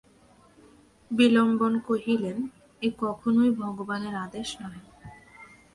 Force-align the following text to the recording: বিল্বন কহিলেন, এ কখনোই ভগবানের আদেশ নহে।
বিল্বন 1.11 1.73
কহিলেন, 1.87 2.37
এ 2.81 2.87
কখনোই 2.99 3.51
ভগবানের 3.61 4.15
আদেশ 4.25 4.47
নহে। 4.61 4.81